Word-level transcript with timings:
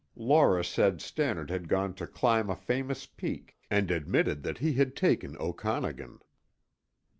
Laura 0.15 0.65
said 0.65 0.99
Stannard 0.99 1.51
had 1.51 1.67
gone 1.67 1.93
to 1.93 2.07
climb 2.07 2.49
a 2.49 2.55
famous 2.55 3.05
peak 3.05 3.55
and 3.69 3.91
admitted 3.91 4.41
that 4.41 4.57
he 4.57 4.73
had 4.73 4.95
taken 4.95 5.37
Okanagan. 5.37 6.17